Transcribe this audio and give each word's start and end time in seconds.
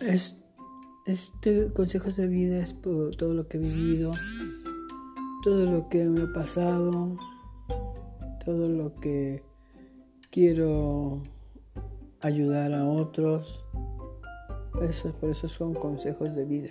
Es, 0.00 0.36
este 1.06 1.72
consejos 1.72 2.16
de 2.16 2.26
vida 2.26 2.58
es 2.58 2.74
por 2.74 3.16
todo 3.16 3.34
lo 3.34 3.48
que 3.48 3.56
he 3.56 3.60
vivido, 3.60 4.12
todo 5.42 5.64
lo 5.64 5.88
que 5.88 6.04
me 6.04 6.22
ha 6.22 6.32
pasado, 6.32 7.16
todo 8.44 8.68
lo 8.68 8.94
que 8.96 9.42
quiero 10.30 11.22
ayudar 12.20 12.74
a 12.74 12.84
otros. 12.86 13.64
Eso, 14.82 15.12
por 15.12 15.30
eso 15.30 15.48
son 15.48 15.72
consejos 15.72 16.34
de 16.34 16.44
vida. 16.44 16.70